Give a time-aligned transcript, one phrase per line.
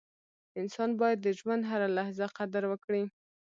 [0.61, 3.03] •انسان باید د ژوند هره لحظه قدر وکړي.